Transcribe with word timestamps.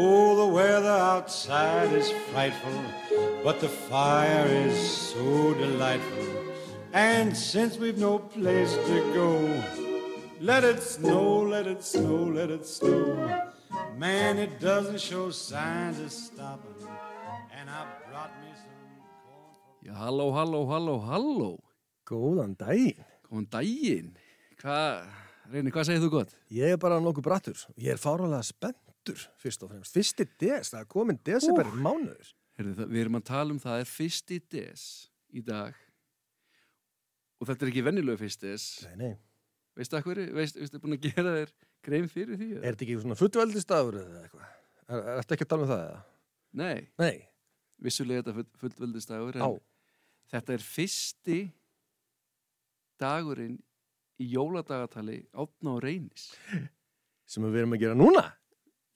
Oh, 0.00 0.36
the 0.36 0.46
weather 0.46 0.88
outside 0.88 1.92
is 1.92 2.10
frightful, 2.30 2.80
but 3.42 3.60
the 3.60 3.68
fire 3.68 4.46
is 4.46 4.78
so 4.78 5.54
delightful. 5.54 6.26
And 6.92 7.36
since 7.36 7.76
we've 7.76 7.98
no 7.98 8.18
place 8.18 8.72
to 8.72 9.12
go, 9.12 9.62
let 10.40 10.64
it 10.64 10.82
snow, 10.82 11.40
let 11.42 11.66
it 11.66 11.82
snow, 11.82 12.24
let 12.24 12.50
it 12.50 12.64
snow. 12.64 13.50
Man, 13.96 14.38
it 14.38 14.60
doesn't 14.60 15.00
show 15.00 15.30
signs 15.30 15.98
of 15.98 16.12
stopping. 16.12 16.86
And 17.58 17.68
I 17.68 17.84
brought 18.08 18.30
me 18.40 18.48
some 18.54 18.70
corn 19.26 19.50
for 19.58 19.84
Já, 19.84 19.94
halló, 19.98 20.32
halló, 20.32 20.66
halló, 20.68 21.00
halló. 21.02 21.58
Góðan 22.06 22.56
daginn. 22.56 23.04
Góðan 23.28 23.48
daginn. 23.52 24.12
Hvað, 24.58 25.08
Reyni, 25.52 25.72
hvað 25.74 25.88
segir 25.90 26.02
þú 26.04 26.10
gott? 26.16 26.34
Ég 26.52 26.74
er 26.74 26.80
bara 26.80 26.98
nokkuð 27.02 27.26
brattur. 27.26 27.60
Ég 27.76 27.92
er 27.92 28.00
fáralega 28.00 28.40
spenntur, 28.46 29.20
fyrst 29.40 29.64
og 29.66 29.72
fremst. 29.74 29.94
Fyrsti 29.94 30.26
des, 30.40 30.72
það 30.72 30.80
er 30.80 30.88
komin 30.94 31.20
desember 31.28 31.68
uh. 31.68 31.76
mánuður. 31.76 32.32
Heyrðu, 32.58 32.74
það, 32.80 32.90
við 32.94 33.04
erum 33.04 33.18
að 33.20 33.26
tala 33.28 33.54
um 33.54 33.60
það 33.62 33.84
er 33.84 33.90
fyrsti 33.92 34.40
des 34.50 34.84
í 35.30 35.44
dag 35.44 35.76
og 37.38 37.46
þetta 37.46 37.64
er 37.64 37.70
ekki 37.70 37.84
venjulegu 37.86 38.22
fyrsti 38.24 38.50
des. 38.50 38.66
Nei, 38.88 38.96
nei. 39.02 39.12
Veistu 39.78 39.98
að 39.98 40.08
hverju? 40.08 40.28
Veistu, 40.34 40.62
veistu 40.64 40.80
búin 40.82 40.96
að 40.96 41.04
gera 41.06 41.34
þér 41.36 41.52
grein 41.86 42.08
fyrir 42.10 42.40
því? 42.40 42.48
Er 42.58 42.72
þetta 42.72 42.86
ekki 42.86 42.96
svona 42.98 43.18
fullveldistafur 43.18 43.98
eða 44.00 44.22
eitthvað? 44.24 44.48
Er, 44.88 44.96
er 44.98 45.20
þetta 45.20 45.36
ekki 45.36 45.46
að 45.46 45.52
tala 45.52 45.66
um 45.66 45.70
það 45.70 45.84
eða? 45.84 46.00
Nei, 46.58 46.78
Nei. 46.98 47.16
vissulega 47.84 48.24
þetta 48.24 48.34
full, 48.40 48.48
fullveldistagur 48.64 49.38
Á. 49.38 49.48
en 49.52 50.32
þetta 50.32 50.56
er 50.56 50.64
fyrsti 50.64 51.38
dagurinn 53.00 53.56
í 54.18 54.28
jóladagatali 54.34 55.20
átna 55.38 55.76
og 55.76 55.82
reynis 55.84 56.30
Sem 57.28 57.44
við 57.44 57.60
erum 57.62 57.76
að 57.76 57.82
gera 57.84 57.98
núna? 57.98 58.24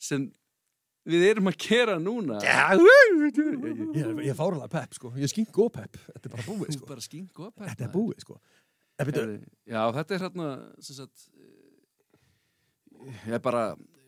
sem 0.03 0.25
við 1.07 1.25
erum 1.29 1.51
að 1.51 1.59
gera 1.63 1.99
núna 2.03 2.41
Já, 2.43 2.73
ég, 2.79 4.31
er 4.31 4.39
fáralega 4.39 4.71
pepp, 4.73 4.97
sko. 4.99 5.13
Ég 5.19 5.27
er 5.27 5.31
skink 5.31 5.59
og 5.63 5.73
pepp. 5.75 5.99
Þetta 6.09 6.29
er 6.29 6.35
bara 6.37 6.47
búið, 6.47 6.75
sko. 6.77 6.89
bara 6.91 7.05
upp 7.49 7.63
Þetta 7.63 7.87
er 7.87 7.93
búið, 7.95 8.25
sko. 8.25 8.39
Heyrðu, 9.03 9.25
Já, 9.67 9.81
þetta 9.99 10.15
er 10.17 10.25
hérna 10.27 10.49
sem 10.85 10.99
sagt 10.99 11.29
ég 13.27 13.35
er 13.35 13.43
bara 13.43 13.63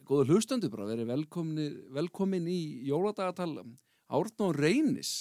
góður 0.06 0.34
hlustöndu 0.34 0.69
bara, 0.70 0.87
verið 0.87 1.09
velkomin, 1.11 1.78
í 2.50 2.61
jóladagatal 2.87 3.65
Árna 4.15 4.50
og 4.50 4.59
Reynis 4.61 5.15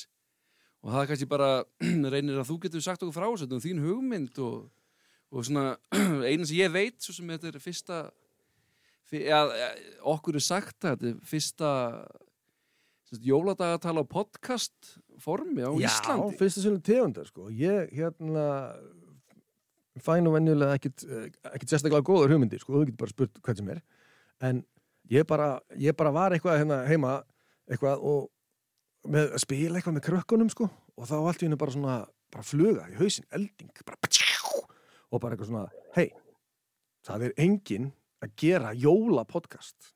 og 0.83 0.91
það 0.91 1.01
er 1.01 1.09
kannski 1.11 1.29
bara 1.31 1.51
reynir 2.13 2.41
að 2.41 2.49
þú 2.51 2.57
getur 2.65 2.83
sagt 2.83 3.03
okkur 3.03 3.15
frá 3.15 3.29
þessu 3.31 3.61
þín 3.63 3.83
hugmynd 3.83 4.41
og, 4.43 4.67
og 5.31 5.47
svona 5.47 5.77
eina 6.29 6.43
sem 6.43 6.59
ég 6.59 6.73
veit 6.73 6.99
svo 7.03 7.15
sem 7.15 7.31
þetta 7.31 7.53
er 7.53 7.63
fyrsta 7.63 8.01
fyr, 9.09 9.25
ja, 9.29 9.41
okkur 10.13 10.39
er 10.39 10.45
sagt 10.45 10.83
að 10.83 10.97
þetta 10.97 11.11
er 11.13 11.31
fyrsta 11.31 11.71
jóladagatal 13.23 14.01
á 14.01 14.03
podcast 14.09 14.95
formi 15.21 15.61
á 15.61 15.71
já, 15.77 15.87
Íslandi 15.87 16.37
fyrsta 16.39 16.63
sjölu 16.63 16.81
tegundar, 16.81 17.27
sko. 17.29 17.49
Ég, 17.53 17.91
hérna, 17.93 18.45
fæ 20.01 20.17
nú 20.23 20.33
venjulega 20.33 20.79
ekkit, 20.79 21.05
eh, 21.05 21.27
ekkit 21.53 21.75
sérstaklega 21.75 22.05
góður 22.05 22.33
hugmyndir, 22.33 22.61
sko. 22.63 22.73
Þú 22.73 22.87
getur 22.87 23.01
bara 23.03 23.13
spurt 23.13 23.41
hvað 23.43 23.59
sem 23.61 23.69
er. 23.75 23.83
En 24.41 24.63
ég 25.13 25.27
bara, 25.29 25.59
ég 25.77 25.95
bara 25.95 26.11
var 26.11 26.33
eitthvað 26.33 26.63
hérna 26.63 26.81
heima, 26.89 27.19
eitthvað 27.69 28.01
og 28.01 28.31
með 29.09 29.33
að 29.35 29.43
spila 29.43 29.79
eitthvað 29.79 29.97
með 29.97 30.05
krökkunum, 30.07 30.51
sko. 30.53 30.69
Og 30.97 31.09
þá 31.09 31.15
allt 31.19 31.43
í 31.43 31.47
hennu 31.47 31.59
bara 31.59 31.75
svona, 31.75 31.97
bara 32.33 32.45
fluga 32.47 32.87
í 32.91 32.97
hausinn, 32.99 33.27
elding, 33.35 33.71
bara 33.85 33.99
og 35.13 35.21
bara 35.21 35.35
eitthvað 35.35 35.51
svona, 35.51 35.67
hei, 35.93 36.07
það 37.05 37.27
er 37.27 37.35
enginn 37.43 37.91
að 38.23 38.31
gera 38.39 38.71
jólapodcast 38.73 39.91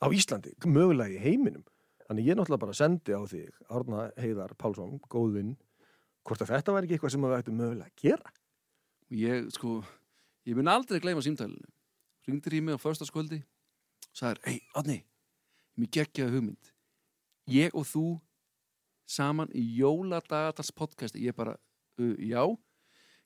á 0.00 0.06
Íslandi, 0.08 0.54
mögulega 0.64 1.12
í 1.12 1.20
heiminum. 1.20 1.66
Þannig 2.06 2.30
ég 2.30 2.38
náttúrulega 2.38 2.62
bara 2.62 2.76
sendi 2.78 3.12
á 3.12 3.20
þig, 3.28 3.50
Árna 3.68 4.06
Heiðar 4.16 4.54
Pálsson, 4.56 4.96
góðvinn, 5.12 5.56
hvort 6.26 6.42
að 6.42 6.54
þetta 6.54 6.74
væri 6.74 6.88
ekki 6.88 6.96
eitthvað 6.96 7.14
sem 7.14 7.26
við 7.26 7.36
ættum 7.36 7.60
mögulega 7.60 7.90
að 7.90 8.02
gera. 8.02 8.34
og 9.06 9.16
ég 9.20 9.50
sko 9.54 9.72
ég 10.46 10.56
mun 10.58 10.70
aldrei 10.70 11.00
gleyma 11.02 11.22
símtælinu 11.22 11.68
ringdir 12.26 12.56
í 12.58 12.62
mig 12.62 12.78
á 12.78 12.82
förstaskvöldi 12.82 13.42
sagður, 14.16 14.40
hei, 14.46 14.60
Átni 14.74 15.02
mér 15.78 15.90
geggjaði 15.94 16.34
hugmynd 16.34 16.72
ég 17.50 17.74
og 17.74 17.86
þú 17.86 18.04
saman 19.06 19.50
í 19.54 19.64
jóladagatals 19.78 20.72
podcasti 20.76 21.24
ég 21.24 21.36
bara, 21.36 21.56
uh, 22.00 22.14
já 22.18 22.42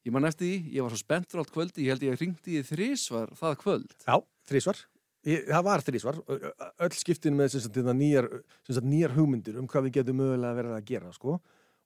ég 0.06 0.14
man 0.14 0.28
eftir 0.28 0.46
því, 0.46 0.72
ég 0.76 0.84
var 0.84 0.94
svo 0.94 1.02
spenntur 1.02 1.42
allt 1.42 1.52
kvöldi 1.54 1.86
ég 1.86 1.94
held 1.94 2.06
ég 2.06 2.16
að 2.16 2.24
ringdi 2.24 2.58
í 2.60 2.64
þrísvar 2.66 3.34
það 3.40 3.60
kvöld 3.64 3.94
Já, 4.06 4.16
þrísvar. 4.50 4.84
Ég, 5.28 5.42
það 5.50 5.64
var 5.66 5.82
þrísvar. 5.84 6.18
Öll 6.80 6.94
skiptin 6.96 7.34
með 7.36 7.56
þetta 7.66 7.92
nýjar, 7.92 8.28
nýjar 8.80 9.12
hugmyndir 9.18 9.58
um 9.60 9.66
hvað 9.68 9.88
við 9.88 9.98
getum 9.98 10.16
mögulega 10.22 10.56
verið 10.56 10.76
að 10.78 10.86
gera, 10.88 11.10
sko. 11.12 11.34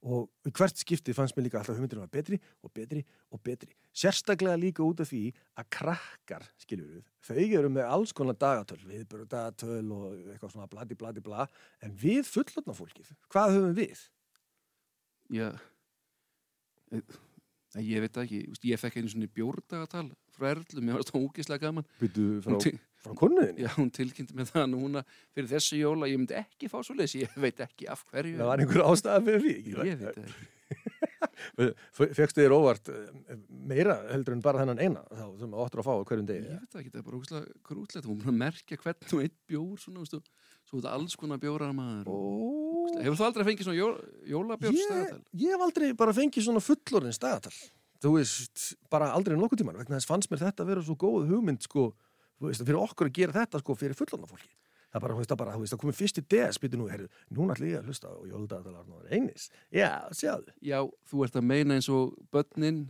Og 0.05 0.53
hvert 0.53 0.77
skipti 0.77 1.15
fannst 1.17 1.37
mér 1.37 1.47
líka 1.47 1.61
alltaf 1.61 1.79
hugmyndir 1.79 2.03
að 2.03 2.11
betri 2.13 2.39
og 2.61 2.73
betri 2.77 3.01
og 3.33 3.41
betri. 3.45 3.71
Sérstaklega 3.97 4.59
líka 4.61 4.85
út 4.85 5.01
af 5.01 5.09
því 5.09 5.23
að 5.61 5.69
krakkar, 5.79 6.45
skiljum 6.61 6.91
við, 6.93 7.05
þau 7.25 7.45
eru 7.45 7.71
með 7.73 7.93
alls 7.97 8.13
konar 8.17 8.37
dagatöl, 8.37 8.83
viðböru 8.85 9.25
dagatöl 9.33 9.87
og 9.97 10.09
eitthvað 10.35 10.53
svona 10.53 10.69
bladi 10.69 10.99
bladi 11.01 11.25
bla, 11.25 11.47
en 11.81 11.95
við 11.97 12.29
fullotna 12.29 12.77
fólkið, 12.77 13.15
hvað 13.33 13.57
höfum 13.57 13.79
við? 13.79 14.09
já 15.33 15.55
Eh, 17.75 17.83
ég 17.83 18.03
veit 18.05 18.15
það 18.15 18.27
ekki, 18.29 18.41
ég 18.71 18.81
fekk 18.81 18.99
einu 19.01 19.11
svona 19.11 19.31
bjórdagatal 19.35 20.07
frá 20.35 20.51
Erlu, 20.53 20.83
mér 20.83 20.99
var 20.99 21.07
það 21.09 21.25
ógislega 21.25 21.67
gaman 21.67 21.87
Byttu 21.99 22.27
frá, 22.45 22.59
frá 23.05 23.15
konnuðinni? 23.21 23.65
Já, 23.67 23.71
hún 23.77 23.91
tilkynnti 23.95 24.37
með 24.39 24.51
það 24.55 24.67
núna 24.73 25.05
fyrir 25.35 25.51
þessu 25.53 25.79
jóla, 25.81 26.09
ég 26.11 26.21
myndi 26.23 26.37
ekki 26.41 26.71
fá 26.73 26.81
svo 26.87 26.97
leys, 26.99 27.15
ég 27.21 27.37
veit 27.41 27.61
ekki 27.65 27.89
af 27.93 28.03
hverju. 28.11 28.39
Það 28.41 28.51
var 28.51 28.65
einhver 28.65 28.85
ástæða 28.89 29.23
fyrir 29.29 29.45
því. 29.45 29.55
Ég 29.71 29.79
veit 29.85 30.03
það 30.03 30.19
ekki. 30.25 30.51
Fekstu 32.19 32.41
þér 32.43 32.55
óvart 32.57 32.89
eh, 32.93 33.37
meira 33.69 33.97
heldur 34.11 34.35
en 34.37 34.43
bara 34.45 34.63
þennan 34.63 34.81
eina 34.83 35.03
þá 35.11 35.25
sem 35.41 35.55
áttur 35.61 35.83
að 35.83 35.87
fá 35.89 35.93
hverjum 36.09 36.25
Ég 36.25 36.31
degi? 36.31 36.55
veit 36.55 36.73
það 36.73 36.81
ekki, 36.81 36.93
það 36.95 37.01
er 37.01 37.07
bara 37.09 37.19
ógustlega 37.19 37.55
krútlegt, 37.69 38.09
hún 38.09 38.25
að 38.33 38.39
merkja 38.41 38.79
hvern 38.81 39.09
og 39.19 39.23
einn 39.25 39.35
bjór, 39.51 39.77
svona, 39.83 40.03
veistu, 40.05 40.21
svo 40.69 40.81
þetta 40.81 40.95
alls 40.99 41.17
konar 41.21 41.41
bjórar 41.43 41.75
maður. 41.77 42.11
Ó, 42.11 42.19
Hefur 43.05 43.19
þú 43.21 43.27
aldrei 43.29 43.47
fengið 43.51 43.69
svona 43.69 43.79
jól, 43.79 43.95
jólabjór 44.31 44.77
ég, 44.77 44.89
stæðatal? 44.89 45.21
ég 45.45 45.55
hef 45.55 45.65
aldrei 45.69 45.91
bara 46.01 46.17
fengið 46.17 46.47
svona 46.49 46.63
fullorðin 46.65 47.17
stagatal. 47.17 47.55
Þú 48.05 48.13
veist, 48.19 48.65
bara 48.93 49.13
aldrei 49.17 49.37
nokkuð 49.41 49.63
tíman 49.63 49.79
vegna 49.81 49.97
þess 50.01 50.11
fannst 50.11 50.33
mér 50.33 50.43
þetta 50.45 50.65
að 50.65 50.73
vera 50.75 50.85
svo 50.85 50.97
góð 51.01 51.31
hugmynd 51.31 51.65
sko, 51.65 51.89
veist, 52.41 52.65
fyrir 52.65 52.81
okkur 52.81 53.11
að 53.11 53.19
gera 53.19 53.37
þetta 53.41 53.61
sko 53.63 53.77
fyrir 53.79 53.99
fullorðna 53.99 54.31
fólki. 54.31 54.51
Það 54.95 55.03
bara, 55.03 55.15
þú 55.15 55.19
veist, 55.19 55.31
það 55.31 55.39
bara, 55.41 55.55
þú 55.55 55.63
veist, 55.65 55.75
það 55.75 55.81
komið 55.83 55.97
fyrst 55.99 56.19
í 56.21 56.23
DS, 56.31 56.59
býtu 56.63 56.79
nú, 56.79 56.85
herru, 56.87 57.09
núna 57.35 57.55
ætlum 57.57 57.71
ég 57.73 57.81
að 57.81 57.89
hlusta 57.91 58.11
á 58.15 58.15
jóldagatalarnar 58.31 59.09
einis. 59.11 59.49
Já, 59.75 59.89
sjáðu. 60.15 60.55
Já, 60.63 60.79
þú 61.11 61.25
ert 61.27 61.39
að 61.41 61.49
meina 61.49 61.75
eins 61.75 61.89
og 61.91 62.13
börnin, 62.35 62.85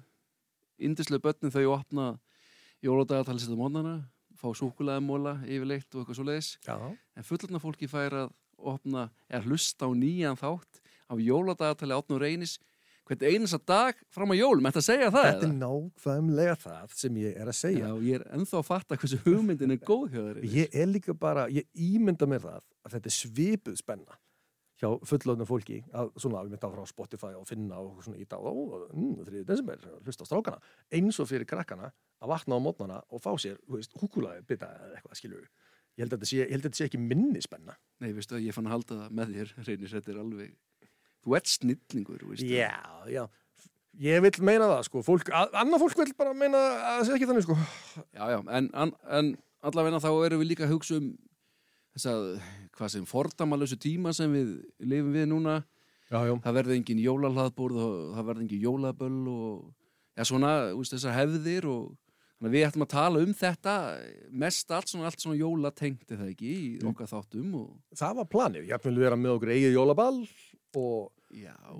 indislega 0.77 1.25
börnin 1.25 1.55
þau 1.55 1.65
opna 1.79 2.09
jóladagatal 2.85 3.39
sitt 3.41 3.57
á 3.57 3.57
mónana, 3.57 3.95
fá 4.37 4.51
súkulæðamóla 4.53 5.39
yfirleitt 5.49 5.89
og 5.95 6.03
eitthvað 6.03 6.19
svo 6.19 6.29
leiðis. 6.29 6.51
En 7.17 7.25
fullorna 7.25 7.63
fólki 7.63 7.89
fær 7.89 8.19
að 8.27 8.35
opna, 8.61 9.09
er 9.33 9.49
hlusta 9.49 9.89
á 9.89 9.91
nýjan 9.97 10.37
þátt 10.37 10.83
á 11.09 11.15
jóladagatali 11.17 11.97
átn 11.97 12.17
og 12.17 12.21
hvern 13.09 13.25
einasta 13.29 13.61
dag 13.69 13.99
fram 14.15 14.33
á 14.33 14.37
jólum, 14.39 14.69
ætti 14.69 14.81
að 14.81 14.87
segja 14.89 15.13
það? 15.13 15.27
Þetta 15.29 15.49
er 15.49 15.57
nákvæmlega 15.61 16.57
það 16.63 16.99
sem 17.01 17.17
ég 17.21 17.41
er 17.41 17.51
að 17.51 17.59
segja. 17.59 17.89
Já, 17.89 18.05
ég 18.09 18.21
er 18.21 18.27
ennþá 18.39 18.61
að 18.61 18.69
fatta 18.71 18.99
hversu 19.01 19.21
hugmyndin 19.27 19.75
er 19.75 19.81
góð 19.85 20.07
hjá 20.15 20.21
þeir. 20.23 20.45
Ég 20.55 20.79
er 20.83 20.89
líka 20.91 21.17
bara, 21.17 21.49
ég 21.53 21.69
ímynda 21.75 22.29
mér 22.31 22.45
það 22.45 22.63
að 22.63 22.97
þetta 22.97 23.11
er 23.11 23.17
svipuð 23.19 23.81
spenna 23.81 24.21
hjá 24.81 24.89
fullofna 25.07 25.47
fólki 25.49 25.79
að 25.95 26.11
svona 26.19 26.43
við 26.45 26.57
mitt 26.57 26.65
á 26.67 26.69
frá 26.73 26.87
Spotify 26.89 27.33
og 27.39 27.47
finna 27.49 27.79
og 27.79 28.01
svona 28.05 28.19
í 28.19 28.27
dag 28.29 28.43
og 28.43 28.89
mm, 28.91 29.21
þriði 29.29 29.45
desember, 29.49 29.85
hlusta 30.03 30.27
á 30.27 30.31
strákana 30.31 30.73
eins 30.95 31.21
og 31.23 31.29
fyrir 31.31 31.49
krakkana 31.49 31.93
að 32.25 32.33
vakna 32.33 32.59
á 32.59 32.65
mótnana 32.65 32.99
og 33.09 33.23
fá 33.23 33.31
sér, 33.39 33.61
þú 33.69 33.79
veist, 33.79 33.95
húkulaði 34.01 34.43
bita 34.49 34.71
eða 34.75 34.99
eitthvað, 34.99 35.39
við. 35.39 35.49
Ég 35.95 36.03
held 36.03 36.15
að 36.17 36.23
þetta 36.25 36.29
sé, 36.31 36.45
að 36.51 36.77
sé 36.79 36.87
ekki 36.89 36.99
minni 36.99 37.41
spenna. 37.45 37.77
Nei, 38.03 38.11
veistu 38.17 38.35
að 38.35 38.49
ég 38.49 38.57
fann 38.57 38.67
að 38.67 38.75
halda 38.75 38.97
það 39.03 39.13
með 39.15 39.35
þér, 39.37 39.53
reynis, 39.69 39.93
þetta 39.95 40.11
er 40.11 40.21
alveg, 40.25 40.55
þú 41.25 41.37
ert 41.39 41.51
snillingur, 41.51 42.23
veistu. 42.31 42.49
Já, 42.53 42.75
já. 43.11 43.25
Ég 44.03 44.25
vil 44.25 44.33
meina 44.43 44.67
það, 44.67 44.81
sko. 44.89 45.03
Fólk, 45.07 45.31
að, 45.31 45.53
annað 45.61 45.85
fólk 45.85 46.01
vil 46.01 46.15
bara 46.19 46.35
meina 46.35 46.59
að 46.59 46.97
það 46.97 47.05
sé 47.07 47.17
ekki 47.19 47.29
þannig, 47.31 47.47
sko. 47.47 47.59
Já, 48.17 48.25
já, 48.33 48.39
en, 48.59 48.71
en, 48.75 49.31
allavegna 49.65 50.03
þá 50.03 50.11
erum 50.27 50.43
við 50.43 50.51
líka 50.51 50.67
að 50.67 50.75
hugsa 50.75 50.99
um 50.99 51.13
þess 51.95 52.09
að, 52.11 52.25
hvað 52.75 52.93
sem 52.97 53.07
fordamalösu 53.07 53.79
tíma 53.79 54.13
sem 54.17 54.33
við 54.35 54.57
lifum 54.83 55.15
við 55.15 55.29
núna, 55.31 55.61
Já, 56.11 56.19
já. 56.27 56.35
það 56.43 56.57
verði 56.59 56.79
engin 56.81 57.03
jólahlaðbúrð 57.05 57.79
og 57.81 58.01
það 58.17 58.27
verði 58.29 58.45
engin 58.45 58.65
jólaböll 58.67 59.29
og, 59.31 59.61
ja, 60.19 60.27
svona, 60.27 60.51
veist, 60.75 60.97
þessar 60.97 61.17
hefðir 61.17 61.69
og 61.71 61.93
að 62.45 62.53
við 62.53 62.67
ættum 62.67 62.85
að 62.85 62.93
tala 62.93 63.23
um 63.25 63.33
þetta 63.37 63.75
mest 64.43 64.73
allt 64.75 64.91
svona, 64.91 65.09
allt 65.09 65.23
svona 65.23 65.39
jólatengt 65.39 66.11
er 66.11 66.21
það 66.21 66.33
ekki 66.35 66.51
í 66.53 66.65
okkar 66.91 67.09
þáttum 67.09 67.55
og, 67.61 67.69
Það 67.97 68.19
var 68.21 68.31
planið. 68.35 68.67
Ég 68.69 68.85
vil 68.85 68.99
vera 69.01 69.19
með 69.19 69.37
okkur 69.39 69.55
eigið 69.55 69.77
jólaball 69.79 70.19
og 70.77 71.14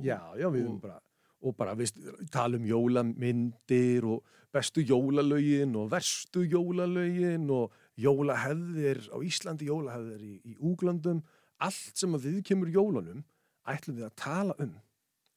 já, 0.05 0.21
Já, 0.39 0.49
við 0.53 0.63
erum 0.67 0.79
bara 0.83 1.01
og 1.45 1.53
bara, 1.59 1.75
veist, 1.77 1.99
tala 2.33 2.57
um 2.57 2.65
jólamyndir 2.65 4.07
og 4.09 4.23
bestu 4.55 4.81
jólalögin 4.87 5.75
og 5.77 5.91
verstu 5.93 6.45
jólalögin 6.49 7.51
og 7.53 7.75
jólahefðir 8.01 9.03
á 9.13 9.17
Íslandi, 9.21 9.69
jólahefðir 9.69 10.23
í, 10.25 10.35
í 10.41 10.55
Úglöndum, 10.65 11.21
allt 11.61 12.01
sem 12.01 12.17
að 12.17 12.31
við 12.31 12.39
kemur 12.51 12.71
jólunum, 12.73 13.25
ætlum 13.69 13.99
við 13.99 14.09
að 14.09 14.17
tala 14.25 14.57
um 14.63 14.73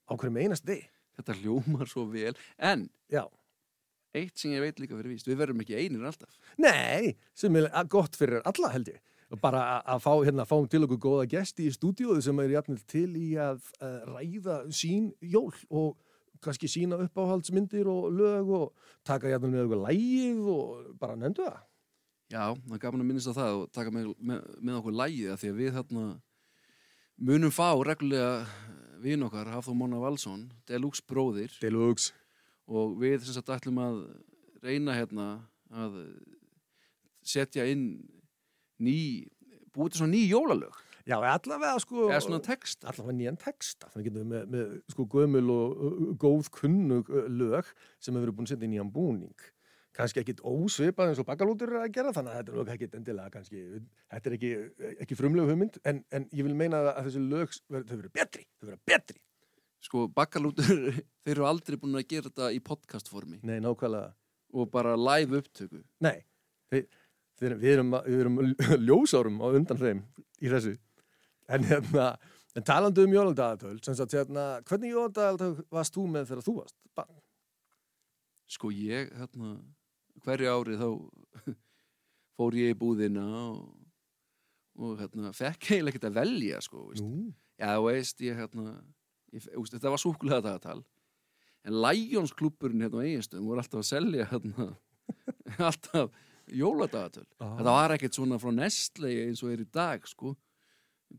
á 0.07 0.11
hverjum 0.15 0.39
einast 0.43 0.67
deg. 0.67 0.85
Þetta 1.17 1.35
hljómar 1.41 1.89
svo 1.89 2.05
vel. 2.11 2.35
En, 2.61 2.87
Já. 3.11 3.25
eitt 4.15 4.37
sem 4.39 4.53
ég 4.53 4.63
veit 4.63 4.79
líka 4.79 4.95
fyrir 4.95 5.11
víst, 5.11 5.27
við 5.27 5.41
verðum 5.41 5.63
ekki 5.65 5.75
einir 5.75 6.05
alltaf. 6.07 6.37
Nei, 6.61 7.17
sem 7.35 7.55
er 7.57 7.67
gott 7.91 8.15
fyrir 8.15 8.45
alla 8.47 8.71
held 8.73 8.93
ég. 8.93 9.01
Bara 9.41 9.59
að- 9.81 9.88
að 9.91 10.00
fá, 10.06 10.12
hérna, 10.24 10.45
fáum 10.47 10.68
til 10.71 10.83
okkur 10.85 11.00
góða 11.03 11.25
gesti 11.27 11.65
í 11.68 11.71
stúdíóðu 11.75 12.21
sem 12.24 12.39
er 12.39 12.53
jafnvel 12.53 12.79
til 12.88 13.09
í 13.19 13.33
að 13.35 13.59
uh, 13.83 14.06
ræða 14.13 14.59
sín 14.71 15.09
jól 15.19 15.51
og 15.69 15.97
kannski 16.39 16.69
sína 16.71 16.95
uppáhaldsmyndir 17.03 17.89
og 17.91 18.12
lög 18.15 18.47
og 18.56 18.74
taka 19.03 19.27
jafnvel 19.33 19.51
með 19.51 19.65
okkur 19.65 19.81
lægið 19.88 20.47
og 20.53 20.94
bara 21.01 21.15
nefndu 21.19 21.44
það. 21.44 21.57
Já, 22.31 22.44
það 22.56 22.74
er 22.77 22.81
gaman 22.85 23.01
að 23.03 23.07
minnast 23.09 23.31
á 23.31 23.39
það 23.39 23.57
og 23.57 23.68
taka 23.75 23.91
með, 23.91 24.07
með, 24.19 24.47
með 24.62 24.79
okkur 24.79 24.95
lægið 25.01 25.31
af 25.33 25.41
því 25.44 25.51
að 25.51 25.59
við 25.59 25.75
þarna 25.81 26.06
munum 27.27 27.51
fá 27.56 27.68
reglulega 27.83 28.31
vin 29.03 29.23
okkar, 29.27 29.51
Hafþór 29.53 29.75
Móna 29.77 30.00
Valsson, 30.01 30.47
Deluxe 30.68 31.03
bróðir 31.07 31.51
Deluxe. 31.62 32.13
og 32.68 32.95
við 33.01 33.21
sem 33.27 33.35
sagt 33.35 33.51
ætlum 33.53 33.77
að 33.83 34.00
reyna 34.63 34.95
hérna 34.95 35.27
að 35.71 36.00
setja 37.27 37.65
inn 37.69 37.89
ný, 38.83 38.97
búið 39.75 39.94
til 39.95 40.03
svona 40.03 40.13
ný 40.15 40.24
jólalög 40.27 40.83
Já, 41.07 41.15
allavega 41.24 41.77
sko... 41.79 42.09
eða 42.09 42.24
svona 42.24 42.39
texta. 42.44 42.89
Allavega 42.91 43.15
nýjan 43.15 43.38
texta. 43.39 43.88
Þannig 43.94 44.09
getum 44.09 44.24
við 44.24 44.31
með, 44.33 44.47
með 44.51 44.71
sko 44.91 45.06
gömul 45.13 45.51
og 45.53 46.09
góð 46.19 46.50
kunnug 46.57 47.12
lög 47.31 47.69
sem 48.03 48.18
hefur 48.18 48.33
búin 48.35 48.50
að 48.50 48.51
setja 48.51 48.68
í 48.68 48.71
nýjan 48.74 48.89
búning. 48.91 49.45
Kannski 49.97 50.21
ekkit 50.21 50.44
ósvipað 50.45 51.13
eins 51.13 51.21
og 51.24 51.29
bakalútur 51.29 51.71
að 51.79 51.88
gera, 51.95 52.12
þannig 52.13 52.33
að 52.33 52.41
þetta 52.41 52.51
er 52.51 52.59
lög 52.59 52.74
ekkit 52.74 52.97
endilega 53.00 53.33
kannski, 53.33 53.62
þetta 54.12 54.29
er 54.29 54.35
ekki, 54.35 54.51
ekki 55.06 55.18
frumlegu 55.18 55.50
hugmynd, 55.50 55.80
en, 55.89 56.03
en 56.13 56.27
ég 56.38 56.45
vil 56.45 56.57
meina 56.59 56.83
að 56.91 57.07
þessi 57.07 57.23
lög, 57.23 57.56
þau 57.71 57.95
verið 57.95 58.12
betri, 58.19 58.45
þau 58.59 58.68
verið 58.68 58.83
betri. 58.91 59.19
Sko, 59.88 60.03
bakkalútur, 60.13 60.69
þeir 61.23 61.33
eru 61.33 61.47
aldrei 61.50 61.80
búin 61.81 61.97
að 61.97 62.06
gera 62.12 62.30
þetta 62.30 62.51
í 62.53 62.62
podcastformi 62.68 63.39
Nei, 63.47 63.57
nákvæmlega. 63.63 64.13
og 64.53 64.69
bara 64.75 64.94
live 65.00 65.41
upptöku. 65.41 65.81
Nei, 66.03 66.19
við, 66.73 66.85
við, 67.41 67.69
erum, 67.71 67.95
við, 68.05 68.19
erum, 68.23 68.39
ljósárum 68.87 69.39
á 69.43 69.47
undan 69.49 69.79
þeim 69.81 70.01
í 70.41 70.51
þessu. 70.51 70.75
En, 71.47 71.63
hérna, 71.67 72.09
en 72.57 72.67
talandi 72.67 73.05
um 73.05 73.15
sagt, 73.87 74.17
hérna, 74.17 74.47
hvernig 74.67 74.93
jólaldagatöl 74.93 75.53
varst 75.71 75.95
þú 75.95 76.05
með 76.11 76.29
þegar 76.31 76.45
þú 76.47 76.55
varst? 76.59 76.77
Barn? 76.97 77.23
Sko, 78.47 78.71
ég, 78.71 79.11
hérna, 79.15 79.55
hverju 80.25 80.53
ári 80.53 80.77
þá 80.79 80.89
fór 82.37 82.59
ég 82.59 82.75
í 82.75 82.77
búðina 82.77 83.25
og, 83.45 83.63
og 84.77 85.01
hérna, 85.01 85.33
fekk 85.35 85.71
eiginlega 85.71 85.95
ekkert 85.95 86.11
að 86.11 86.21
velja, 86.21 86.61
sko? 86.63 86.85
Já, 87.57 87.73
veist, 87.81 88.21
ég 88.21 88.37
hérna 88.37 88.77
ég, 89.33 89.47
þetta 89.71 89.91
var 89.91 90.01
súkulega 90.01 90.43
dagatal 90.43 90.81
en 91.67 91.79
Lions 91.83 92.33
klúburinn 92.37 92.83
hérna 92.85 93.03
á 93.03 93.05
eiginstöðum 93.05 93.49
voru 93.49 93.63
alltaf 93.63 93.81
að 93.81 93.89
selja 93.89 94.27
hérna 94.31 94.69
alltaf 95.69 96.11
jóladagatöl 96.53 97.25
Ah. 97.39 97.55
þetta 97.57 97.73
var 97.75 97.94
ekkert 97.95 98.17
svona 98.17 98.39
frá 98.39 98.51
Nestle 98.55 99.09
eins 99.25 99.44
og 99.44 99.51
er 99.51 99.63
í 99.63 99.67
dag, 99.71 100.05
sko. 100.07 100.35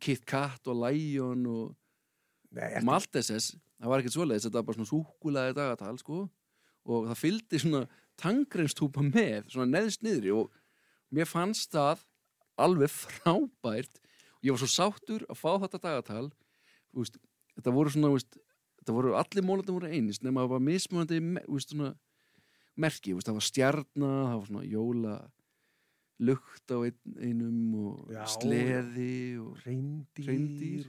Kit 0.01 0.25
Kat 0.27 0.67
og 0.69 0.77
Lion 0.85 1.47
og 1.47 1.77
Nei, 2.53 2.77
og 2.79 2.85
Maltesers, 2.85 3.55
það 3.81 3.89
var 3.93 4.01
ekkert 4.03 4.17
svoleiðis 4.17 4.47
þetta 4.49 4.61
var 4.61 4.67
bara 4.69 4.79
svona 4.79 4.93
súkulega 4.93 5.55
dagatal, 5.57 5.99
sko. 6.01 6.29
Og 6.89 7.07
það 7.11 7.21
fylgdi 7.21 7.61
svona 7.61 7.83
tangreinstúpa 8.19 9.05
með, 9.05 9.51
svona 9.53 9.69
neðst 9.69 10.03
niðri 10.03 10.33
og 10.33 10.51
mér 11.13 11.29
fannst 11.29 11.71
það 11.73 12.05
alveg 12.59 12.91
frábært. 12.91 14.01
Og 14.39 14.49
ég 14.49 14.55
var 14.55 14.63
svo 14.63 14.71
sáttur 14.71 15.25
að 15.29 15.39
fá 15.39 15.51
þetta 15.65 15.81
dagatal. 15.83 16.29
Veist, 16.97 17.19
þetta 17.59 17.75
voru 17.75 17.93
svona 17.93 18.11
veist, 18.15 18.39
þetta 18.81 18.95
voru 18.97 19.15
allir 19.19 19.45
mólandi 19.45 19.75
voru 19.75 19.91
einist 19.93 20.23
nema 20.25 20.45
það 20.47 20.53
var 20.55 20.65
mismunandi 20.65 21.19
veist, 21.49 21.75
svona, 21.75 21.93
merki, 22.79 23.15
veist, 23.17 23.29
það 23.29 23.39
var 23.41 23.47
stjarna 23.49 24.11
það 24.31 24.39
var 24.39 24.49
svona 24.51 24.65
jóla 24.69 25.15
lukt 26.29 26.73
á 26.75 26.79
ein, 26.83 26.97
einum 27.23 27.59
og 27.79 28.11
Já, 28.15 28.25
sleði 28.27 29.13
og 29.43 29.61
Reyndýr. 29.65 30.27
Hreindýr 30.27 30.89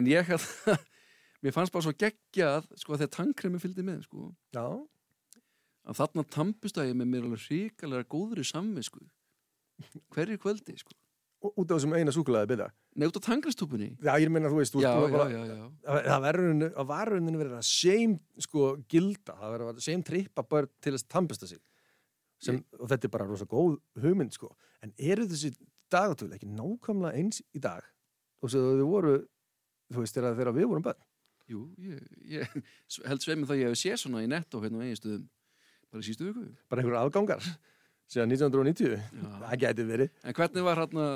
en 0.00 0.08
ég 0.08 0.24
hérna 0.30 0.76
mér 1.44 1.52
fannst 1.56 1.74
bara 1.74 1.84
svo 1.84 1.92
geggjað 2.00 2.70
sko 2.80 2.96
þegar 2.96 3.12
tankremi 3.18 3.60
fylgdi 3.60 3.84
með 3.84 4.06
sko. 4.06 4.30
Já, 4.56 4.64
að 5.84 5.98
þarna 6.00 6.24
tampustæði 6.32 6.94
með 6.96 7.10
mér 7.12 7.26
alveg 7.28 7.44
hrikalega 7.48 8.08
góðri 8.14 8.44
samvisku 8.46 9.02
hverju 10.14 10.38
kvöldi 10.40 10.78
sko. 10.80 10.94
og- 10.94 11.01
út 11.42 11.70
af 11.72 11.78
þessum 11.78 11.94
eina 11.98 12.12
súkulega 12.14 12.48
byrja. 12.50 12.68
Nei, 12.96 13.06
út 13.08 13.18
á 13.18 13.22
tangristúpunni 13.26 13.88
Já, 14.02 14.12
ég 14.22 14.30
meina, 14.30 14.48
þú 14.52 14.58
veist, 14.60 14.74
þú 14.76 14.82
já, 14.84 14.92
já, 14.92 15.10
bara, 15.12 15.26
já, 15.32 15.42
það- 15.42 16.74
að 16.76 16.86
varuninu 16.92 17.40
verið 17.40 17.56
að 17.58 17.66
seim, 17.68 18.16
sko, 18.38 18.66
gilda, 18.88 19.34
það 19.40 19.54
verður 19.56 19.72
að 19.74 19.80
seim 19.86 20.02
trippa 20.06 20.42
börn 20.48 20.68
til 20.80 20.92
þess 20.94 21.06
að 21.08 21.12
tampista 21.16 21.46
sig. 21.50 21.60
Sem, 22.42 22.64
og 22.78 22.88
þetta 22.90 23.06
er 23.08 23.14
bara 23.14 23.26
rosa 23.28 23.46
góð 23.46 23.78
hugmynd, 24.02 24.32
sko. 24.34 24.50
En 24.82 24.92
eru 24.98 25.26
þessi 25.30 25.52
dagatöl 25.92 26.32
ekki 26.34 26.48
nákvæmlega 26.50 27.14
eins 27.20 27.42
í 27.54 27.60
dag? 27.62 27.82
Og 28.42 28.50
þau 28.50 28.86
voru, 28.88 29.16
þú 29.92 30.02
veist, 30.02 30.14
þegar, 30.16 30.52
við 30.56 30.66
vorum 30.70 30.82
börn. 30.82 30.98
Jú, 31.50 31.66
ég, 31.82 32.00
ég 32.38 32.48
held 33.04 33.20
sveimi 33.22 33.46
það 33.46 33.58
ég 33.60 33.72
hef 33.72 33.78
séð 33.80 33.98
svona 34.00 34.22
í 34.24 34.28
netto 34.30 34.60
hérna 34.62 34.78
á 34.80 34.86
eiginstöðum 34.86 35.24
bara 35.90 36.00
í 36.00 36.06
sístu 36.06 36.28
viku 36.28 36.44
Bara 36.70 36.80
einhverja 36.84 37.00
aðgangar, 37.02 37.48
síðan 38.10 38.34
1990. 38.34 38.96
Já. 38.98 39.28
Það 39.44 39.60
gæti 39.62 39.86
verið. 39.88 40.10
En 40.24 40.36
hvernig 40.38 40.66
var 40.66 40.82
hérna 40.82 41.06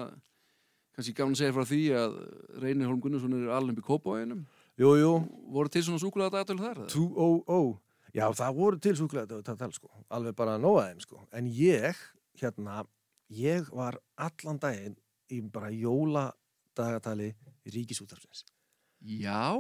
kannski 0.97 1.17
gaman 1.17 1.35
að 1.37 1.41
segja 1.43 1.57
frá 1.57 1.67
því 1.69 1.81
að 2.01 2.15
Reynir 2.63 2.89
Holm 2.89 3.01
Gunnarsson 3.05 3.35
er 3.37 3.51
alveg 3.53 3.83
í 3.83 3.85
Kópáinum 3.85 4.47
Jú, 4.77 4.91
jú, 5.01 5.11
voru 5.53 5.73
til 5.73 5.81
svona 5.87 6.01
súkulega 6.03 6.35
dagatölu 6.35 6.61
þar? 6.61 6.81
eða? 6.85 6.91
200 6.93 7.79
Já, 8.17 8.27
það 8.37 8.59
voru 8.59 8.79
til 8.81 8.93
súkulega 8.97 9.39
þetta 9.45 9.69
sko, 9.73 9.89
alveg 10.13 10.37
bara 10.37 10.57
að 10.57 10.63
nóa 10.65 10.83
þeim 10.91 11.01
sko. 11.05 11.21
En 11.37 11.49
ég, 11.49 11.97
hérna, 12.41 12.83
ég 13.33 13.71
var 13.73 13.97
allan 14.21 14.61
daginn 14.61 14.97
í 15.33 15.41
bara 15.53 15.69
jóladagatali 15.73 17.31
í 17.65 17.73
ríkisútarfsins. 17.73 18.45
Já, 19.01 19.57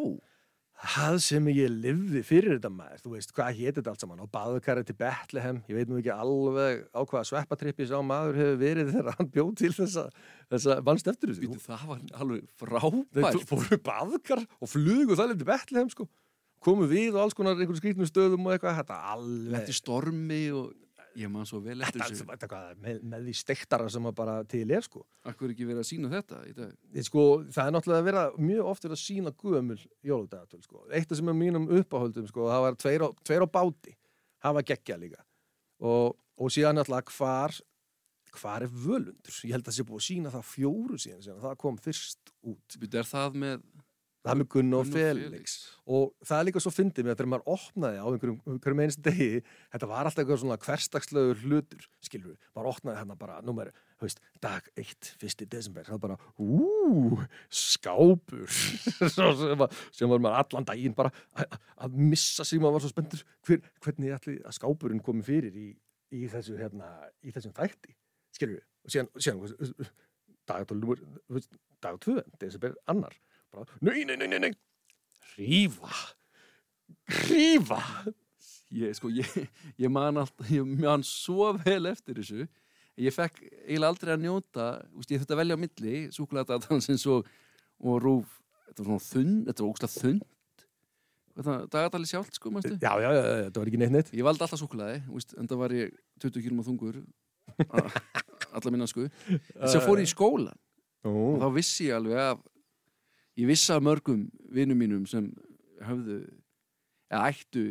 Það 0.77 1.15
sem 1.25 1.47
ég 1.55 1.71
lifði 1.73 2.21
fyrir 2.27 2.57
þetta 2.59 2.71
maður, 2.73 3.01
þú 3.01 3.13
veist, 3.15 3.31
hvað 3.37 3.61
hétt 3.61 3.79
þetta 3.79 3.93
allt 3.95 4.03
saman 4.03 4.21
á 4.21 4.27
baðukarri 4.29 4.85
til 4.85 4.97
Bethlehem, 5.01 5.63
ég 5.71 5.79
veit 5.79 5.89
nú 5.89 5.97
ekki 6.03 6.13
alveg 6.13 6.83
á 6.93 7.01
hvaða 7.01 7.23
sveppatrippi 7.31 7.87
sá 7.89 7.97
maður 8.05 8.41
hefur 8.43 8.61
verið 8.61 8.93
þegar 8.93 9.17
hann 9.17 9.31
bjóð 9.33 9.55
til 9.63 9.73
þessa, 9.79 10.05
þessa 10.53 10.77
vannst 10.85 11.09
eftir 11.09 11.33
þessu. 11.33 11.47
býtu 11.47 11.65
það 11.65 11.87
var 11.89 12.05
alveg 12.21 12.45
frábært 12.61 13.49
fóru 13.49 13.81
baðkar 13.89 14.45
og 14.61 14.73
flugu 14.75 15.17
það 15.17 15.35
til 15.41 15.49
Bethlehem 15.49 15.93
sko. 15.95 16.09
Komu 16.67 16.89
við 16.91 17.15
og 17.15 17.23
alls 17.25 17.37
konar 17.37 17.57
einhverjum 17.57 17.81
skrýtnum 17.81 18.09
stöðum 18.11 18.49
og 18.49 18.57
eitthvað, 18.57 18.81
þetta 18.83 19.01
alveg... 19.15 19.57
Þetta 19.57 19.77
stormi 19.77 20.43
og 20.57 20.73
ég 21.17 21.31
man 21.33 21.47
svo 21.49 21.61
vel 21.65 21.77
eftir 21.85 22.03
þessu 22.03 22.27
með, 22.27 22.99
með 23.03 23.29
því 23.29 23.35
stektara 23.41 23.89
sem 23.93 24.09
að 24.09 24.17
bara 24.19 24.37
til 24.49 24.65
er 24.75 24.85
sko. 24.85 25.05
Akkur 25.29 25.53
ekki 25.53 25.69
verið 25.69 25.83
að 25.83 25.89
sína 25.91 26.11
þetta 26.13 26.41
í 26.49 26.57
dag 26.57 26.75
Ég, 26.97 27.07
sko. 27.07 27.25
Það 27.53 27.63
er 27.71 27.77
náttúrulega 27.77 28.03
að 28.03 28.11
vera 28.11 28.25
mjög 28.39 28.73
oft 28.73 28.89
að 28.89 28.99
sína 29.01 29.33
gömul 29.43 29.79
jóludagatöl 30.07 30.63
sko. 30.65 30.85
Eitt 30.91 31.13
af 31.13 31.21
sem 31.21 31.33
er 31.33 31.39
mínum 31.39 31.71
uppáhaldum 31.81 32.29
sko, 32.31 32.51
það 32.53 32.67
var 32.67 32.79
tveir 32.83 33.07
á, 33.07 33.09
tveir 33.27 33.47
á 33.47 33.49
báti, 33.59 33.97
það 34.45 34.59
var 34.59 34.69
geggja 34.73 35.01
líka 35.01 35.25
og, 35.81 36.17
og 36.41 36.53
síðan 36.53 36.81
náttúrulega 36.81 37.17
hvar 37.17 37.59
hvar 38.37 38.65
er 38.67 38.73
völundur? 38.73 39.33
Ég 39.47 39.55
held 39.55 39.65
að 39.65 39.71
það 39.71 39.77
sé 39.79 39.87
búið 39.89 40.01
að 40.01 40.07
sína 40.07 40.33
það 40.35 40.49
fjóru 40.51 40.99
síðan 41.01 41.25
sem 41.25 41.39
það 41.41 41.59
kom 41.63 41.79
fyrst 41.81 42.33
út. 42.45 42.77
Býtu 42.83 43.01
er 43.01 43.09
það 43.09 43.39
með 43.43 43.63
Það 44.27 44.33
er 44.33 44.39
með 44.41 44.49
Gunn 44.51 44.75
og 44.75 44.89
Felix. 44.91 45.53
Og 45.87 46.07
það 46.27 46.41
er 46.41 46.47
líka 46.49 46.61
svo 46.63 46.71
fyndið 46.75 47.05
með 47.07 47.13
að 47.13 47.19
þegar 47.21 47.29
maður 47.31 47.51
opnaði 47.55 47.99
á 48.03 48.07
einhverjum, 48.11 48.39
einhverjum 48.51 48.81
einstu 48.83 49.03
degi 49.07 49.29
þetta 49.45 49.89
var 49.93 50.09
alltaf 50.09 50.23
eitthvað 50.23 50.41
svona 50.43 50.57
hversdagslegu 50.65 51.37
hlutur 51.45 51.85
skilur 52.03 52.33
við, 52.33 52.49
maður 52.57 52.71
opnaði 52.73 52.99
hérna 52.99 53.17
bara 53.21 53.37
númer, 53.47 53.71
veist, 54.03 54.19
dag 54.43 54.67
1, 54.83 55.13
1. 55.23 55.45
desember. 55.53 55.87
Það 55.87 56.01
bara, 56.03 56.17
ú, 56.43 57.21
skápur. 57.63 58.51
Sem, 59.15 60.11
var, 60.11 60.19
maður 60.19 60.41
allan 60.41 60.67
daginn 60.73 60.97
bara 60.99 61.13
að, 61.39 61.95
missa 61.95 62.43
sig, 62.43 62.59
maður 62.59 62.81
var 62.81 62.87
svo 62.87 62.91
spenntur 62.97 63.23
hver, 63.47 63.63
hvernig 63.85 64.17
ætli 64.17 64.41
að 64.43 64.59
skápurinn 64.59 65.05
komi 65.07 65.23
fyrir 65.27 65.55
í, 65.55 65.69
í 66.19 66.27
þessu 66.33 66.59
hérna, 66.59 66.91
í 67.23 67.31
þessum 67.31 67.55
þætti, 67.55 67.95
skilur 68.35 68.59
við 68.59 68.67
og 68.87 68.93
síðan, 68.95 69.09
síðan 69.23 69.93
dag 71.83 71.99
2, 72.03 72.21
desember 72.41 72.75
annar 72.91 73.15
nei, 73.81 74.05
nei, 74.09 74.17
nei, 74.21 74.29
nei, 74.29 74.39
nei. 74.47 74.53
Rífa. 75.37 75.91
Rífa. 77.29 77.81
Ég, 78.77 78.95
sko, 78.99 79.09
ég, 79.15 79.29
ég 79.79 79.91
man 79.93 80.19
alltaf 80.23 80.49
ég 80.51 80.67
man 80.83 81.05
svo 81.07 81.53
vel 81.65 81.87
eftir 81.93 82.19
þessu. 82.19 82.47
Ég 82.99 83.13
fekk 83.15 83.43
eiginlega 83.67 83.91
aldrei 83.93 84.15
að 84.17 84.25
njóta 84.25 84.67
úst, 84.97 85.11
ég 85.13 85.21
þurfti 85.21 85.35
að 85.37 85.41
velja 85.43 85.57
á 85.57 85.63
milli 85.63 85.97
súkulega 86.17 86.57
og, 87.13 87.29
og 87.85 87.99
rúf 88.03 88.33
þetta 88.71 88.83
var 88.83 88.89
svona 88.89 89.05
þunn, 89.11 89.35
þetta 89.47 89.63
var 89.63 89.71
ógstlega 89.71 90.01
þunn 90.01 90.23
dagatali 91.69 92.09
sjálft, 92.09 92.39
sko, 92.39 92.51
mannstu? 92.51 92.79
Já, 92.81 92.95
já, 93.03 93.11
já, 93.13 93.23
þetta 93.45 93.61
var 93.61 93.69
ekki 93.71 93.81
neitt 93.83 93.93
neitt. 93.93 94.11
Ég 94.17 94.25
valdi 94.25 94.41
alltaf 94.47 94.61
súkulaði, 94.63 95.03
en 95.37 95.51
það 95.51 95.59
var 95.61 95.75
ég 95.77 95.93
20 96.25 96.45
km 96.47 96.63
þungur 96.65 97.03
a- 97.69 97.91
alla 98.57 98.73
minna 98.73 98.87
sko. 98.89 99.05
En 99.29 99.69
svo 99.69 99.83
fór 99.85 100.01
ég 100.01 100.09
í 100.09 100.13
skólan 100.15 100.57
og 101.07 101.37
þá 101.45 101.47
vissi 101.55 101.91
ég 101.91 101.99
alveg 102.01 102.17
að 102.19 102.41
ég 103.37 103.49
vissi 103.51 103.73
að 103.75 103.87
mörgum 103.89 104.27
vinnum 104.55 104.79
mínum 104.81 105.07
sem 105.11 105.29
höfðu 105.85 106.21
eða 107.11 107.31
ættu 107.31 107.65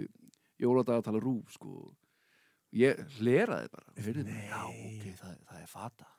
jóladagatala 0.62 1.22
rúf 1.24 1.56
sko. 1.56 1.94
Ég 2.76 3.00
hleraði 3.20 3.72
bara. 3.72 3.94
Heyrðu, 4.04 4.26
já, 4.28 4.62
ok, 4.68 5.08
það, 5.22 5.40
það 5.50 5.62
er 5.62 5.72
fata. 5.72 6.12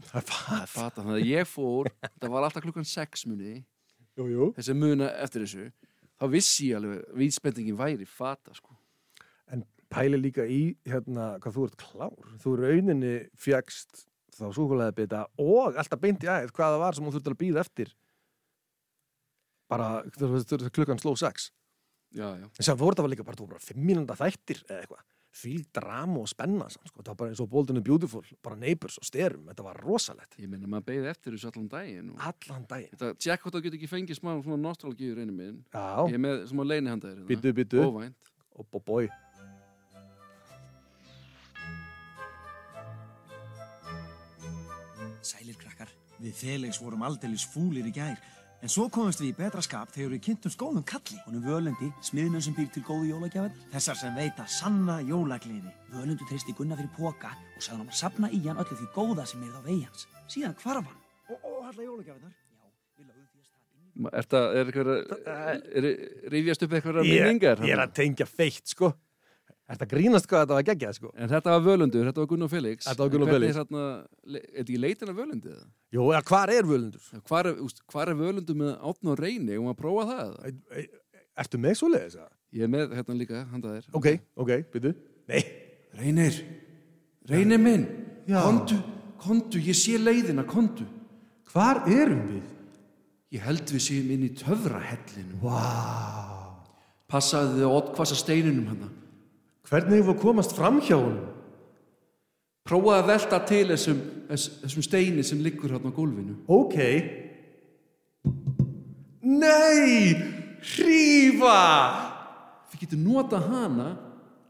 Það 0.00 0.20
er 0.20 0.26
það 0.26 0.30
fat 0.30 0.62
er 0.62 0.70
fata, 0.70 1.02
þannig 1.02 1.18
að 1.18 1.28
ég 1.28 1.48
fór 1.50 1.90
það 2.22 2.32
var 2.32 2.46
alltaf 2.46 2.64
klukkan 2.64 2.86
6 2.88 3.26
muni 3.28 3.58
Jú, 4.18 4.26
jú. 4.26 4.46
Þessi 4.56 4.74
muna 4.76 5.08
eftir 5.22 5.44
þessu. 5.44 5.66
Þá 6.20 6.24
vissi 6.32 6.70
ég 6.70 6.80
alveg 6.80 6.98
að 6.98 7.20
vísbendingin 7.20 7.78
væri 7.78 8.06
fata 8.08 8.52
sko. 8.56 8.74
En 9.54 9.62
pæli 9.92 10.18
líka 10.20 10.44
í 10.44 10.74
hérna 10.88 11.34
hvað 11.40 11.56
þú 11.56 11.66
ert 11.68 11.76
klár. 11.80 12.32
Þú 12.42 12.54
rauninni 12.60 13.14
fjagst 13.40 14.04
þá 14.36 14.46
súkulega 14.56 14.96
bita 14.96 15.22
og 15.40 15.78
alltaf 15.80 16.00
beint 16.02 16.24
í 16.24 16.28
æð 16.30 16.52
hvað 16.56 16.74
það 16.74 16.82
var 16.82 16.96
sem 16.96 17.06
hún 17.06 17.14
þurfti 17.16 17.32
að 17.32 17.40
býða 17.40 17.64
eftir 17.64 17.94
bara 19.70 20.02
klukkan 20.74 20.98
sló 21.00 21.14
sex. 21.18 21.50
En 22.18 22.50
sem 22.58 22.76
voru 22.76 22.96
það 22.98 23.06
var 23.06 23.12
líka 23.14 23.24
bara, 23.26 23.46
bara 23.46 23.62
fimm 23.62 23.84
mínúnda 23.86 24.16
þættir 24.18 24.64
eða 24.66 24.82
eitthvað. 24.82 25.06
Fíl 25.30 25.60
drama 25.70 26.24
og 26.24 26.26
spenna 26.26 26.66
samt, 26.66 26.88
sko. 26.90 27.04
Það 27.06 27.12
var 27.12 27.18
bara 27.20 27.30
eins 27.30 27.40
og 27.44 27.46
Bold 27.52 27.68
and 27.70 27.78
the 27.78 27.84
Beautiful 27.86 28.24
bara 28.42 28.56
neighbors 28.58 28.96
og 28.98 29.06
styrum, 29.06 29.44
þetta 29.46 29.62
var 29.62 29.78
rosalegt. 29.78 30.34
Ég 30.42 30.50
meina 30.50 30.66
maður 30.66 30.88
beigði 30.88 31.10
eftir 31.12 31.36
þessu 31.36 31.52
allan 31.52 31.68
daginn 31.70 32.08
og 32.10 32.24
Allan 32.32 32.64
daginn. 32.72 32.90
Þetta, 32.96 33.12
tjekk 33.22 33.44
hvort 33.46 33.54
það 33.54 33.62
getur 33.68 33.78
ekki 33.78 33.90
fengið 33.92 34.18
smá 34.18 34.32
svona 34.42 34.58
nostalgíu 34.64 35.14
reynir 35.14 35.36
minn. 35.38 35.60
Já, 35.70 35.84
Ég 36.10 36.18
er 36.18 36.24
með 36.26 36.42
smá 36.50 36.64
leinihandaðir. 36.66 37.22
byttu, 37.30 37.52
byttu 37.60 37.84
Óvænt. 37.86 38.32
og 38.58 38.66
bó 38.74 38.82
bói. 38.90 39.06
Sælir 45.24 45.56
krakkar, 45.60 45.90
við 46.20 46.34
Felix 46.40 46.78
vorum 46.80 47.02
aldeilis 47.04 47.44
fúlir 47.52 47.86
í 47.88 47.92
gær 47.94 48.16
En 48.60 48.68
svo 48.68 48.90
komumst 48.92 49.22
við 49.22 49.30
í 49.30 49.36
betra 49.38 49.62
skap 49.64 49.88
þegar 49.94 50.10
við 50.12 50.20
kynntum 50.26 50.52
skóðum 50.52 50.82
kalli. 50.84 51.16
Honum 51.24 51.44
völendi, 51.46 51.86
smiðnum 52.04 52.42
sem 52.44 52.52
býr 52.52 52.66
til 52.74 52.82
góðu 52.84 53.06
jólagjafir 53.08 53.54
Þessar 53.72 53.96
sem 53.96 54.18
veita 54.18 54.44
sanna 54.52 54.98
jólagliði 55.00 55.72
Völundu 55.94 56.26
treysti 56.28 56.52
Gunnar 56.58 56.76
fyrir 56.76 56.92
póka 56.98 57.30
og 57.32 57.64
sagði 57.64 57.78
hann 57.78 57.88
að 57.88 57.98
sapna 58.02 58.28
í 58.36 58.42
hann 58.44 58.60
öllu 58.60 58.76
því 58.76 58.88
góða 58.98 59.24
sem 59.30 59.46
er 59.46 59.56
á 59.56 59.60
vegi 59.64 59.86
hans. 59.86 60.04
Síðan 60.28 60.56
hvarf 60.60 60.90
hann. 60.90 61.00
Og, 61.30 61.38
og 61.40 61.70
alla 61.70 61.86
jólagjafinar 61.86 62.34
Já, 62.36 62.66
við 63.00 63.08
lögum 63.08 63.26
því 63.30 63.40
að 63.40 63.48
stað 63.48 63.64
inn 63.80 64.18
Er 64.20 64.28
það, 64.34 64.48
er 64.52 64.72
eitthvað, 64.74 64.92
er, 65.80 65.88
rifjast 66.36 66.66
upp 66.66 66.76
eitthvað 66.76 67.00
minningar? 67.08 67.64
ég 67.64 67.76
er 67.78 67.84
að 67.86 67.96
tengja 67.96 68.28
feitt, 68.28 68.66
sko 68.76 68.92
Þetta 69.70 69.86
grínast 69.86 70.26
hvað 70.26 70.40
þetta 70.42 70.56
var 70.56 70.64
geggjað, 70.66 70.96
sko 70.98 71.12
En 71.14 71.30
þetta 71.30 71.52
var 71.54 71.60
Völundur, 71.62 72.06
þetta 72.08 72.22
var 72.22 72.28
Gunnar 72.32 72.50
Felix. 72.50 72.88
Þetta 72.88 73.04
var 73.04 73.10
En 73.10 73.14
hvernig 73.14 73.34
Felix. 73.36 73.50
Er 73.50 73.60
er 73.60 74.40
þetta 74.40 74.64
ekki 74.64 74.80
leitin 74.82 75.12
af 75.12 75.20
Völundu? 75.20 75.54
Jú, 75.94 76.08
eða 76.10 76.22
hvar 76.26 76.52
er 76.54 76.66
völundur? 76.66 77.04
Hvar 77.30 77.50
er, 77.52 77.62
er 78.10 78.18
Völundur 78.18 78.58
með 78.58 78.72
átn 78.90 79.12
og 79.12 79.22
reyni? 79.22 79.58
Og 79.60 79.68
maður 79.68 79.76
að 79.76 79.80
prófa 79.84 80.06
það? 80.10 80.34
eða? 80.50 80.86
Ertu 81.44 81.62
með 81.62 81.76
svoleiðis? 81.78 82.18
eða? 82.18 82.30
Ég 82.50 82.66
er 82.66 82.72
með 82.72 82.94
hérna 82.98 83.18
líka, 83.20 83.44
handaðir. 83.52 83.86
Ok, 83.94 84.08
ok, 84.42 84.54
byttu 84.74 84.94
Nei, 85.30 85.42
Reynir, 85.94 86.38
Reynir 87.30 87.60
minn, 87.62 87.84
Já. 88.26 88.40
kondu, 88.42 88.80
kondu, 89.22 89.60
ég 89.62 89.76
sé 89.78 89.94
leiðina, 90.00 90.42
kondu. 90.42 90.86
hvar 91.52 91.84
erum 91.86 92.24
við? 92.32 92.48
Ég 93.30 93.46
held 93.46 93.70
við 93.70 93.84
séum 93.84 94.10
inn 94.10 94.26
í 94.26 94.32
töfrahellinu. 94.34 95.38
Vá 95.44 96.10
Passaði 97.10 97.58
þið 97.58 97.72
oddkvassa 97.74 98.16
steininum 98.18 98.66
hana. 98.70 98.88
Hvernig 99.70 100.02
við 100.02 100.18
komast 100.18 100.54
fram 100.56 100.80
hjá 100.82 100.96
honum? 100.96 101.28
Prófaði 102.66 103.00
að 103.00 103.08
velta 103.10 103.38
til 103.48 103.64
þessum, 103.70 104.00
þess, 104.28 104.50
þessum 104.64 104.84
steini 104.86 105.24
sem 105.26 105.40
liggur 105.42 105.72
hérna 105.72 105.90
á 105.90 105.96
gólfinu. 105.96 106.36
Ok 106.50 106.76
Nei 109.22 110.14
Hrífa 110.60 111.60
Þið 112.70 112.82
getur 112.82 113.00
nota 113.00 113.40
hana. 113.42 113.88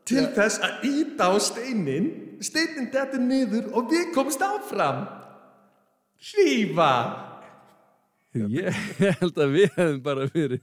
Til 0.09 0.25
þess 0.35 0.59
að 0.65 0.89
íta 0.89 1.31
á 1.31 1.35
steinin 1.39 2.11
Steinin 2.43 2.89
dettur 2.93 3.23
niður 3.23 3.69
og 3.77 3.93
við 3.93 4.11
komst 4.17 4.43
áfram 4.43 5.05
Hrífa 6.31 6.93
Ég 8.35 8.77
held 9.21 9.39
að 9.43 9.57
við 9.57 9.73
hefum 9.75 9.97
bara 10.05 10.27
verið, 10.31 10.61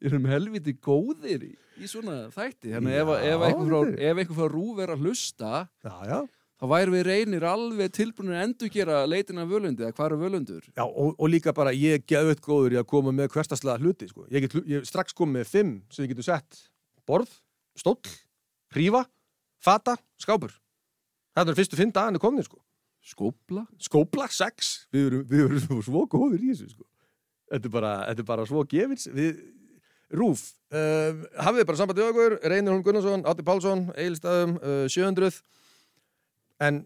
erum 0.00 0.26
helviti 0.30 0.76
góðir 0.82 1.46
í, 1.48 1.52
í 1.80 1.90
svona 1.90 2.26
þætti. 2.34 2.72
Þannig 2.74 2.98
ef, 3.02 3.12
ef, 3.16 3.44
einhver 3.46 4.34
frá, 4.36 4.50
rúf 4.52 4.82
er 4.84 4.94
að 4.94 5.06
hlusta, 5.06 5.66
Já, 5.86 5.94
já 6.08 6.18
þá 6.56 6.66
væri 6.70 6.92
við 6.94 7.02
reynir 7.04 7.44
alveg 7.46 7.92
tilbúinir 7.94 8.36
að 8.38 8.44
endur 8.46 8.70
gera 8.72 9.00
leitina 9.08 9.44
af 9.44 9.50
völundi, 9.50 9.84
eða 9.84 9.96
hvað 9.96 10.06
er 10.06 10.20
völundur? 10.22 10.68
Já, 10.70 10.84
og, 10.86 11.10
og 11.12 11.30
líka 11.32 11.52
bara 11.56 11.74
ég 11.76 12.06
geð 12.08 12.32
upp 12.32 12.44
góður 12.46 12.76
í 12.76 12.80
að 12.80 12.88
koma 12.92 13.12
með 13.12 13.28
hverstaslega 13.34 13.82
hluti 13.82 14.08
sko. 14.08 14.24
ég 14.32 14.46
get 14.46 14.56
ég 14.72 14.86
strax 14.88 15.16
komið 15.16 15.40
með 15.40 15.50
fimm 15.50 15.74
sem 15.92 16.06
ég 16.06 16.14
getur 16.14 16.28
sett 16.30 16.62
borð, 17.06 17.32
stóll, 17.76 18.00
hrífa 18.74 19.04
fata, 19.62 19.98
skápur 20.20 20.54
þetta 21.36 21.52
er 21.52 21.58
fyrstu 21.60 21.78
fimm 21.78 21.92
daginu 21.92 22.22
komnir 22.22 22.48
sko. 22.48 22.62
Skópla? 23.06 23.66
skópla, 23.78 24.26
sex 24.32 24.88
við 24.94 25.10
erum, 25.10 25.26
við 25.28 25.44
erum 25.44 25.82
svo 25.84 26.06
góður 26.10 26.40
í 26.40 26.54
þessu 26.54 26.72
sko. 26.72 26.88
þetta, 27.52 27.68
er 27.68 27.74
bara, 27.76 27.92
þetta 28.08 28.24
er 28.24 28.30
bara 28.32 28.48
svo 28.48 28.64
gefins 28.66 29.06
við, 29.12 29.44
Rúf 30.14 30.52
uh, 30.70 31.24
hafið 31.42 31.66
bara 31.66 31.80
samband 31.80 31.98
við 31.98 32.10
okkur? 32.12 32.36
Reynir 32.46 32.74
Holm 32.74 32.84
Gunnarsson, 32.86 33.24
Átti 33.26 33.44
Pálsson, 33.46 33.88
Egilstaðum 33.98 34.56
uh, 34.60 34.84
700 34.86 35.40
en 36.66 36.84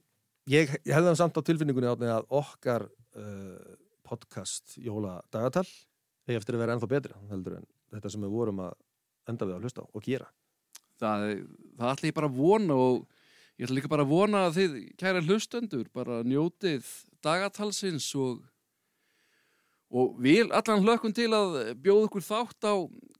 ég, 0.49 0.73
ég 0.73 0.95
hefði 0.95 1.11
hann 1.11 1.21
samt 1.21 1.37
á 1.37 1.45
tilfinningunni 1.45 1.91
átni 1.91 2.09
að 2.11 2.29
okkar 2.41 2.87
uh, 2.89 3.77
podcast 4.09 4.79
jóladagatal 4.81 5.67
eigi 6.27 6.39
eftir 6.39 6.57
að 6.57 6.65
vera 6.65 6.77
ennþá 6.77 6.91
betri 6.91 7.17
heldur 7.31 7.59
en 7.61 7.69
þetta 7.93 8.13
sem 8.13 8.25
við 8.25 8.35
vorum 8.35 8.63
að 8.65 8.77
enda 9.31 9.49
við 9.49 9.57
að 9.57 9.67
hlusta 9.67 9.85
og 9.85 10.05
gera. 10.07 10.29
Það, 11.01 11.27
það 11.79 11.93
ætla 11.93 12.11
ég 12.11 12.17
bara 12.17 12.31
að 12.31 12.39
vona 12.41 12.77
og 12.77 13.03
ég 13.61 13.67
ætla 13.67 13.77
líka 13.77 13.93
bara 13.93 14.07
að 14.07 14.15
vona 14.15 14.47
að 14.47 14.57
þið, 14.59 14.79
kæra 15.01 15.23
hlustendur, 15.27 15.87
bara 15.93 16.23
njótið 16.25 16.89
dagatalsins 17.25 18.09
og 18.17 18.41
og 19.91 20.15
vil 20.23 20.47
allan 20.55 20.85
hlökkum 20.85 21.15
til 21.15 21.33
að 21.35 21.75
bjóða 21.83 22.07
ykkur 22.07 22.23
þátt 22.23 22.67
á 22.67 22.75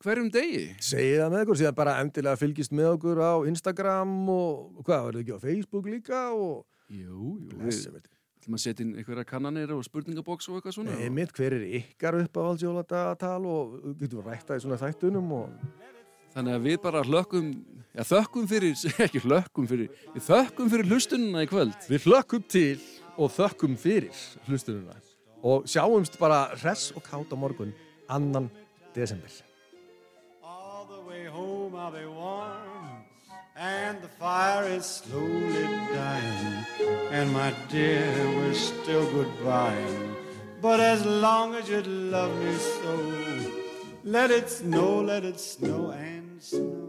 hverjum 0.05 0.31
degi. 0.33 0.63
segið 0.81 1.21
það 1.23 1.35
með 1.35 1.45
ykkur, 1.45 1.61
síðan 1.61 1.77
bara 1.81 1.97
endilega 2.03 2.41
fylgist 2.41 2.73
með 2.77 2.89
okkur 2.95 3.21
á 3.21 3.33
Instagram 3.51 4.15
og, 4.33 4.81
hvað, 4.87 5.05
verður 5.09 5.25
ekki 5.25 5.37
á 5.37 5.45
Facebook 5.45 5.91
líka 5.93 6.23
og 6.33 6.65
Jú, 6.91 7.37
jú, 7.47 8.01
ætlum 8.41 8.57
að 8.57 8.63
setja 8.65 8.83
inn 8.83 8.97
einhverja 8.99 9.27
kannanir 9.29 9.71
og 9.77 9.85
spurningaboks 9.87 10.49
og 10.51 10.57
eitthvað 10.59 10.75
svona. 10.75 10.97
Nei, 10.99 11.11
mitt, 11.13 11.31
hver 11.37 11.55
er 11.55 11.67
ykkar 11.79 12.17
uppáhaldsjóladagatal 12.25 13.45
og 13.47 13.77
getur 14.01 14.23
við 14.23 14.31
rætta 14.31 14.57
í 14.59 14.65
svona 14.65 14.81
þættunum 14.81 15.35
og 15.37 15.53
Þannig 16.31 16.55
að 16.55 16.67
við 16.69 16.77
bara 16.85 17.01
hlökkum, 17.03 17.47
já 17.91 18.05
þökkum 18.07 18.45
fyrir, 18.51 18.75
ekki 19.05 19.23
hlökkum 19.25 19.67
fyrir, 19.67 19.91
við 20.15 20.27
þökkum 20.29 20.71
fyrir 20.71 20.91
hlustununa 20.93 21.43
í 21.43 21.51
kvöld. 21.51 21.77
við 21.91 22.07
hlökkum 22.07 22.47
til 22.47 22.79
og 23.19 23.35
þökkum 23.35 23.77
fyrir 23.81 24.25
hlustununa 24.47 24.95
og 25.43 25.67
sjáumst 25.71 26.19
bara 26.21 26.49
hress 26.55 26.93
og 26.95 27.03
kátt 27.03 27.35
á 27.35 27.37
morgun 27.37 27.75
annan 28.09 28.51
desember 28.95 29.50
Warm, 31.81 33.05
and 33.57 34.03
the 34.03 34.09
fire 34.09 34.69
is 34.69 34.85
slowly 34.85 35.65
dying. 35.95 36.67
And 37.11 37.33
my 37.33 37.55
dear, 37.71 38.13
we're 38.37 38.53
still 38.53 39.07
goodbying. 39.07 40.15
But 40.61 40.81
as 40.81 41.07
long 41.07 41.55
as 41.55 41.71
you 41.71 41.81
love 41.81 42.37
me 42.39 42.55
so, 42.57 42.95
let 44.05 44.31
it 44.31 44.51
snow, 44.51 45.01
let 45.01 45.25
it 45.25 45.41
snow 45.41 45.91
and 45.93 46.43
snow. 46.43 46.80